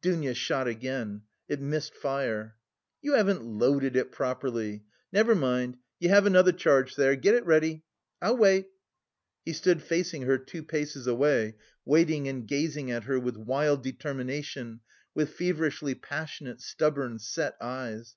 [0.00, 2.56] Dounia shot again: it missed fire.
[3.02, 4.82] "You haven't loaded it properly.
[5.12, 7.14] Never mind, you have another charge there.
[7.16, 7.84] Get it ready,
[8.22, 8.70] I'll wait."
[9.44, 14.80] He stood facing her, two paces away, waiting and gazing at her with wild determination,
[15.14, 18.16] with feverishly passionate, stubborn, set eyes.